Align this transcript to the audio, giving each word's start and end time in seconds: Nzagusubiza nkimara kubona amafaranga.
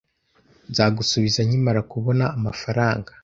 Nzagusubiza 0.69 1.39
nkimara 1.47 1.81
kubona 1.91 2.25
amafaranga. 2.37 3.11